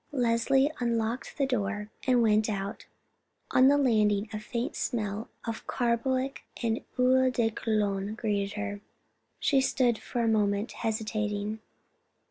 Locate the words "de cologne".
7.29-8.15